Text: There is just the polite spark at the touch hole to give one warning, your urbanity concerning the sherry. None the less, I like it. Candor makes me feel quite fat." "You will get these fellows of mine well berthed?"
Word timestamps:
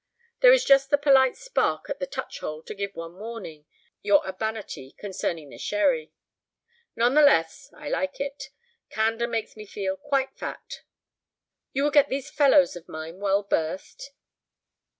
There 0.39 0.51
is 0.51 0.65
just 0.65 0.89
the 0.89 0.97
polite 0.97 1.37
spark 1.37 1.87
at 1.87 1.99
the 1.99 2.07
touch 2.07 2.39
hole 2.39 2.63
to 2.63 2.73
give 2.73 2.95
one 2.95 3.19
warning, 3.19 3.67
your 4.01 4.25
urbanity 4.27 4.95
concerning 4.97 5.49
the 5.51 5.59
sherry. 5.59 6.11
None 6.95 7.13
the 7.13 7.21
less, 7.21 7.71
I 7.77 7.87
like 7.87 8.19
it. 8.19 8.45
Candor 8.89 9.27
makes 9.27 9.55
me 9.55 9.67
feel 9.67 9.95
quite 9.97 10.35
fat." 10.35 10.81
"You 11.71 11.83
will 11.83 11.91
get 11.91 12.09
these 12.09 12.31
fellows 12.31 12.75
of 12.75 12.89
mine 12.89 13.19
well 13.19 13.43
berthed?" 13.43 14.05